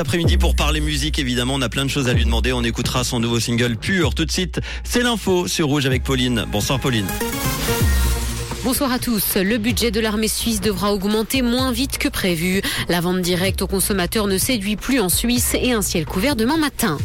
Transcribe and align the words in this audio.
Après-midi 0.00 0.38
pour 0.38 0.54
parler 0.54 0.80
musique, 0.80 1.18
évidemment, 1.18 1.54
on 1.54 1.60
a 1.60 1.68
plein 1.68 1.84
de 1.84 1.90
choses 1.90 2.06
à 2.08 2.12
lui 2.12 2.24
demander. 2.24 2.52
On 2.52 2.62
écoutera 2.62 3.02
son 3.02 3.18
nouveau 3.18 3.40
single 3.40 3.76
Pur 3.76 4.14
tout 4.14 4.24
de 4.24 4.30
suite. 4.30 4.60
C'est 4.84 5.02
l'info 5.02 5.48
sur 5.48 5.66
Rouge 5.66 5.86
avec 5.86 6.04
Pauline. 6.04 6.46
Bonsoir 6.52 6.78
Pauline. 6.78 7.08
Bonsoir 8.62 8.92
à 8.92 9.00
tous. 9.00 9.34
Le 9.34 9.58
budget 9.58 9.90
de 9.90 9.98
l'armée 9.98 10.28
suisse 10.28 10.60
devra 10.60 10.92
augmenter 10.92 11.42
moins 11.42 11.72
vite 11.72 11.98
que 11.98 12.08
prévu. 12.08 12.62
La 12.88 13.00
vente 13.00 13.22
directe 13.22 13.60
aux 13.60 13.66
consommateurs 13.66 14.28
ne 14.28 14.38
séduit 14.38 14.76
plus 14.76 15.00
en 15.00 15.08
Suisse 15.08 15.56
et 15.60 15.72
un 15.72 15.82
ciel 15.82 16.06
couvert 16.06 16.36
demain 16.36 16.58
matin. 16.58 16.96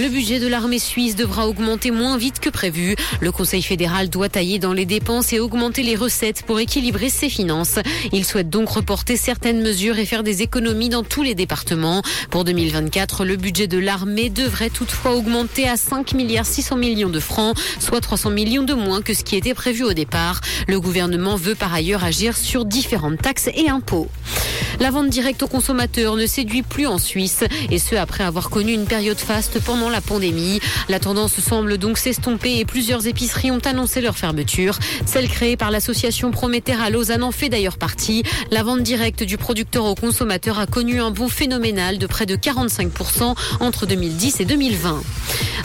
Le 0.00 0.08
budget 0.08 0.40
de 0.40 0.48
l'armée 0.48 0.80
suisse 0.80 1.14
devra 1.14 1.46
augmenter 1.46 1.92
moins 1.92 2.18
vite 2.18 2.40
que 2.40 2.50
prévu. 2.50 2.96
Le 3.20 3.30
Conseil 3.30 3.62
fédéral 3.62 4.10
doit 4.10 4.28
tailler 4.28 4.58
dans 4.58 4.72
les 4.72 4.86
dépenses 4.86 5.32
et 5.32 5.38
augmenter 5.38 5.84
les 5.84 5.94
recettes 5.94 6.42
pour 6.42 6.58
équilibrer 6.58 7.10
ses 7.10 7.28
finances. 7.28 7.78
Il 8.12 8.24
souhaite 8.24 8.50
donc 8.50 8.70
reporter 8.70 9.16
certaines 9.16 9.62
mesures 9.62 9.96
et 10.00 10.04
faire 10.04 10.24
des 10.24 10.42
économies 10.42 10.88
dans 10.88 11.04
tous 11.04 11.22
les 11.22 11.36
départements. 11.36 12.02
Pour 12.30 12.42
2024, 12.42 13.24
le 13.24 13.36
budget 13.36 13.68
de 13.68 13.78
l'armée 13.78 14.30
devrait 14.30 14.68
toutefois 14.68 15.14
augmenter 15.14 15.68
à 15.68 15.76
5 15.76 16.14
milliards 16.14 16.44
600 16.44 16.74
millions 16.74 17.08
de 17.08 17.20
francs, 17.20 17.56
soit 17.78 18.00
300 18.00 18.30
millions 18.30 18.64
de 18.64 18.74
moins 18.74 19.00
que 19.00 19.14
ce 19.14 19.22
qui 19.22 19.36
était 19.36 19.54
prévu 19.54 19.84
au 19.84 19.92
départ. 19.92 20.40
Le 20.66 20.80
gouvernement 20.80 21.36
veut 21.36 21.54
par 21.54 21.72
ailleurs 21.72 22.02
agir 22.02 22.36
sur 22.36 22.64
différentes 22.64 23.22
taxes 23.22 23.48
et 23.54 23.68
impôts. 23.68 24.08
La 24.80 24.90
vente 24.90 25.08
directe 25.08 25.42
aux 25.42 25.48
consommateurs 25.48 26.16
ne 26.16 26.26
séduit 26.26 26.62
plus 26.62 26.86
en 26.86 26.98
Suisse, 26.98 27.44
et 27.70 27.78
ce 27.78 27.94
après 27.94 28.24
avoir 28.24 28.50
connu 28.50 28.72
une 28.72 28.86
période 28.86 29.18
faste 29.18 29.60
pendant 29.60 29.88
la 29.88 30.00
pandémie. 30.00 30.60
La 30.88 30.98
tendance 30.98 31.38
semble 31.40 31.78
donc 31.78 31.98
s'estomper 31.98 32.58
et 32.58 32.64
plusieurs 32.64 33.06
épiceries 33.06 33.50
ont 33.50 33.60
annoncé 33.64 34.00
leur 34.00 34.16
fermeture. 34.16 34.78
Celle 35.06 35.28
créée 35.28 35.56
par 35.56 35.70
l'association 35.70 36.30
Prométhère 36.30 36.82
à 36.82 36.90
Lausanne 36.90 37.22
en 37.22 37.30
fait 37.30 37.48
d'ailleurs 37.48 37.78
partie. 37.78 38.22
La 38.50 38.62
vente 38.62 38.82
directe 38.82 39.22
du 39.22 39.36
producteur 39.36 39.84
au 39.84 39.94
consommateur 39.94 40.58
a 40.58 40.66
connu 40.66 41.00
un 41.00 41.10
bond 41.10 41.28
phénoménal 41.28 41.98
de 41.98 42.06
près 42.06 42.26
de 42.26 42.36
45% 42.36 43.34
entre 43.60 43.86
2010 43.86 44.40
et 44.40 44.44
2020. 44.44 45.02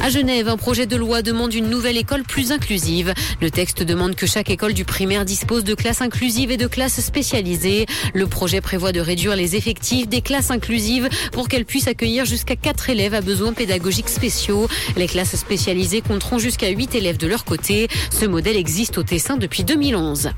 À 0.02 0.10
Genève, 0.10 0.48
un 0.48 0.58
projet 0.58 0.86
de 0.86 0.96
loi 0.96 1.22
demande 1.22 1.54
une 1.54 1.70
nouvelle 1.70 1.98
école 1.98 2.24
plus 2.24 2.52
inclusive. 2.52 3.14
Le 3.42 3.52
texte 3.52 3.84
demande 3.84 4.16
que 4.16 4.26
chaque 4.28 4.50
école 4.50 4.74
du 4.74 4.86
primaire 4.86 5.26
dispose 5.26 5.64
de 5.64 5.74
classes 5.74 6.02
inclusives 6.02 6.52
et 6.52 6.58
de 6.58 6.68
classes 6.68 7.02
spécialisées. 7.02 7.86
Le 8.14 8.28
projet 8.28 8.62
prévoit 8.62 8.94
de 8.94 8.99
réduire 9.02 9.36
les 9.36 9.56
effectifs 9.56 10.08
des 10.08 10.22
classes 10.22 10.52
inclusives 10.52 11.10
pour 11.32 11.48
qu'elles 11.48 11.66
puissent 11.66 11.88
accueillir 11.88 12.26
jusqu'à 12.26 12.56
4 12.56 12.90
élèves 12.90 13.14
à 13.14 13.22
besoins 13.22 13.54
pédagogiques 13.54 14.10
spéciaux. 14.10 14.68
Les 14.98 15.08
classes 15.08 15.36
spécialisées 15.36 16.02
compteront 16.02 16.40
jusqu'à 16.40 16.70
8 16.70 16.96
élèves 16.96 17.18
de 17.18 17.28
leur 17.28 17.46
côté. 17.46 17.88
Ce 18.12 18.26
modèle 18.26 18.58
existe 18.58 18.98
au 18.98 19.04
Tessin 19.04 19.38
depuis 19.38 19.64
2011. 19.64 20.32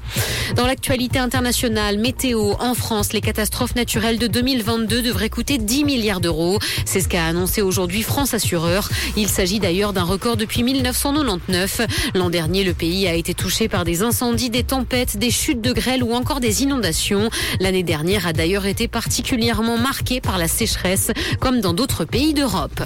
Dans 0.56 0.66
l'actualité 0.66 1.20
internationale, 1.20 1.98
météo, 1.98 2.53
en 2.59 2.73
France, 2.73 3.14
les 3.14 3.22
catastrophes 3.22 3.76
naturelles 3.76 4.20
de 4.20 4.28
2022 4.28 5.02
devraient 5.02 5.30
coûter 5.30 5.58
10 5.58 5.86
milliards 5.86 6.22
d'euros. 6.22 6.59
C'est 6.86 7.02
ce 7.02 7.08
qu'a 7.08 7.25
annoncé 7.25 7.62
aujourd'hui 7.62 8.03
France 8.03 8.34
Assureur. 8.34 8.90
Il 9.16 9.28
s'agit 9.28 9.59
d'ailleurs 9.59 9.94
d'un 9.94 10.03
record 10.03 10.38
depuis 10.38 10.64
1999. 10.64 11.81
L'an 12.16 12.30
dernier, 12.30 12.64
le 12.64 12.73
pays 12.73 13.08
a 13.08 13.14
été 13.14 13.34
touché 13.34 13.68
par 13.68 13.86
des 13.86 14.02
incendies, 14.02 14.50
des 14.50 14.64
tempêtes, 14.64 15.18
des 15.18 15.31
chutes 15.31 15.62
de 15.62 15.72
grêle 15.72 16.03
ou 16.03 16.14
encore 16.14 16.40
des 16.40 16.64
inondations. 16.64 17.30
L'année 17.59 17.84
dernière 17.84 18.28
a 18.28 18.34
d'ailleurs 18.34 18.50
été 18.59 18.88
particulièrement 18.88 19.77
marquée 19.77 20.19
par 20.21 20.38
la 20.38 20.47
sécheresse, 20.47 21.11
comme 21.39 21.61
dans 21.61 21.73
d'autres 21.73 22.05
pays 22.05 22.33
d'Europe. 22.33 22.81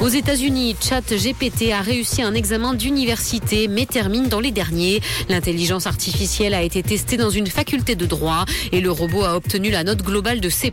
Aux 0.00 0.08
États-Unis, 0.08 0.76
ChatGPT 0.78 1.72
a 1.72 1.80
réussi 1.80 2.20
un 2.20 2.34
examen 2.34 2.74
d'université, 2.74 3.66
mais 3.66 3.86
termine 3.86 4.28
dans 4.28 4.40
les 4.40 4.50
derniers. 4.50 5.00
L'intelligence 5.30 5.86
artificielle 5.86 6.52
a 6.52 6.62
été 6.62 6.82
testée 6.82 7.16
dans 7.16 7.30
une 7.30 7.46
faculté 7.46 7.94
de 7.94 8.04
droit 8.04 8.44
et 8.72 8.80
le 8.80 8.90
robot 8.90 9.24
a 9.24 9.36
obtenu 9.36 9.70
la 9.70 9.84
note 9.84 10.02
globale 10.02 10.40
de 10.40 10.50
C+. 10.50 10.70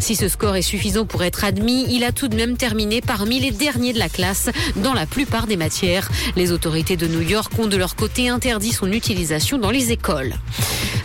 Si 0.00 0.16
ce 0.16 0.28
score 0.28 0.56
est 0.56 0.62
suffisant 0.62 1.06
pour 1.06 1.22
être 1.22 1.44
admis, 1.44 1.86
il 1.88 2.02
a 2.02 2.10
tout 2.10 2.26
de 2.26 2.34
même 2.34 2.56
terminé 2.56 3.00
parmi 3.00 3.38
les 3.38 3.52
derniers 3.52 3.92
de 3.92 3.98
la 3.98 4.08
classe 4.08 4.50
dans 4.76 4.94
la 4.94 5.06
plupart 5.06 5.46
des 5.46 5.56
matières. 5.56 6.10
Les 6.34 6.50
autorités 6.50 6.96
de 6.96 7.06
New 7.06 7.22
York 7.22 7.52
ont 7.58 7.68
de 7.68 7.76
leur 7.76 7.94
côté 7.94 8.28
interdit 8.28 8.72
son 8.72 8.90
utilisation 8.90 9.58
dans 9.58 9.70
les 9.70 9.92
écoles. 9.92 10.34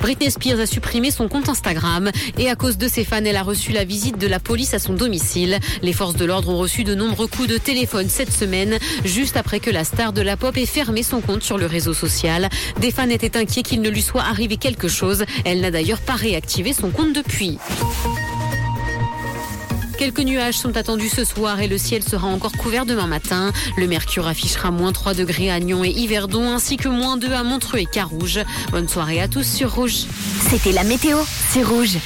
Britney 0.02 0.32
Spears 0.32 0.60
a 0.60 0.66
supprimé 0.66 1.12
son 1.12 1.30
compte 1.30 1.48
Instagram 1.48 2.12
et 2.38 2.50
à 2.50 2.56
cause 2.56 2.78
de 2.78 2.90
ses 2.90 3.06
fans, 3.06 3.24
elle 3.24 3.38
a 3.38 3.44
reçu 3.44 3.72
la 3.72 3.86
visite 3.86 4.18
de 4.18 4.28
la 4.28 4.40
police 4.40 4.74
à 4.74 4.80
son 4.80 4.94
domicile. 4.94 5.60
Les 5.82 5.94
forces 5.94 6.18
de 6.18 6.26
l'ordre 6.26 6.50
ont 6.50 6.58
reçu 6.58 6.84
de 6.84 6.94
nombreux 6.94 7.28
coups 7.28 7.43
de 7.48 7.58
téléphone 7.58 8.10
cette 8.10 8.32
semaine, 8.32 8.78
juste 9.06 9.38
après 9.38 9.60
que 9.60 9.70
la 9.70 9.84
star 9.84 10.14
de 10.14 10.22
la 10.22 10.38
pop 10.38 10.56
ait 10.58 10.66
fermé 10.66 11.04
son 11.04 11.22
compte 11.22 11.44
sur 11.44 11.58
le 11.58 11.66
réseau 11.66 11.94
social. 11.94 12.50
Des 12.80 12.92
fans 12.92 13.10
étaient 13.10 13.38
inquiets 13.38 13.64
qu'il 13.64 13.82
ne 13.82 13.90
lui 13.90 14.02
soit 14.02 14.24
arrivé 14.24 14.58
quelque 14.58 14.88
chose. 14.88 15.26
Elle 15.46 15.62
n'a 15.62 15.72
d'ailleurs 15.72 16.02
pas 16.02 16.16
réactivé 16.16 16.74
son 16.74 16.90
compte 16.90 17.14
depuis. 17.14 17.58
Quelques 19.98 20.20
nuages 20.20 20.58
sont 20.58 20.76
attendus 20.76 21.10
ce 21.10 21.24
soir 21.24 21.62
et 21.62 21.68
le 21.68 21.78
ciel 21.78 22.04
sera 22.04 22.28
encore 22.28 22.52
couvert 22.54 22.86
demain 22.86 23.08
matin. 23.08 23.52
Le 23.78 23.88
mercure 23.88 24.28
affichera 24.28 24.72
moins 24.72 24.92
3 24.92 25.14
degrés 25.14 25.50
à 25.50 25.60
Nyon 25.60 25.86
et 25.86 25.92
Yverdon 25.92 26.50
ainsi 26.50 26.78
que 26.78 26.90
moins 26.90 27.16
2 27.16 27.32
à 27.32 27.44
Montreux 27.44 27.80
et 27.80 27.86
Carouge. 27.86 28.42
Bonne 28.72 28.90
soirée 28.90 29.22
à 29.22 29.28
tous 29.28 29.48
sur 29.48 29.74
Rouge. 29.76 30.06
C'était 30.50 30.72
la 30.72 30.84
météo, 30.84 31.20
c'est 31.52 31.64
Rouge. 31.64 31.98